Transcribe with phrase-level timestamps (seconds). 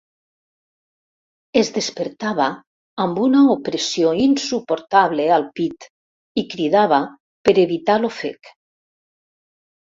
[1.59, 2.47] Es despertava
[3.05, 5.87] amb una opressió insuportable al pit
[6.45, 7.03] i cridava
[7.51, 8.53] per evitar l'ofec.